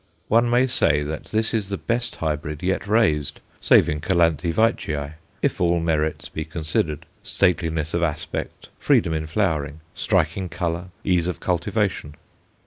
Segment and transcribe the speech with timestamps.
[0.29, 5.61] One may say that this is the best hybrid yet raised, saving Calanthe Veitchii, if
[5.61, 12.15] all merits be considered stateliness of aspect, freedom in flowering, striking colour, ease of cultivation.